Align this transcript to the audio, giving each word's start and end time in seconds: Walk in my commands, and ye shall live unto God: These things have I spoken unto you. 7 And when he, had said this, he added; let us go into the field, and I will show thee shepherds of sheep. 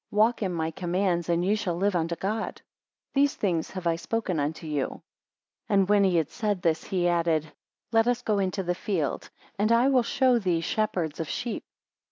Walk 0.09 0.41
in 0.41 0.51
my 0.51 0.71
commands, 0.71 1.29
and 1.29 1.45
ye 1.45 1.53
shall 1.53 1.75
live 1.75 1.95
unto 1.95 2.15
God: 2.15 2.63
These 3.13 3.35
things 3.35 3.69
have 3.69 3.85
I 3.85 3.97
spoken 3.97 4.39
unto 4.39 4.65
you. 4.65 4.87
7 4.87 5.01
And 5.69 5.89
when 5.89 6.03
he, 6.03 6.15
had 6.17 6.31
said 6.31 6.63
this, 6.63 6.85
he 6.85 7.07
added; 7.07 7.53
let 7.91 8.07
us 8.07 8.23
go 8.23 8.39
into 8.39 8.63
the 8.63 8.73
field, 8.73 9.29
and 9.59 9.71
I 9.71 9.89
will 9.89 10.01
show 10.01 10.39
thee 10.39 10.61
shepherds 10.61 11.19
of 11.19 11.29
sheep. 11.29 11.63